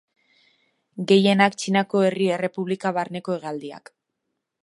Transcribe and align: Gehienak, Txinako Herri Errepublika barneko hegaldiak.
Gehienak, 1.11 1.57
Txinako 1.63 2.01
Herri 2.07 2.31
Errepublika 2.37 2.95
barneko 2.97 3.35
hegaldiak. 3.39 3.93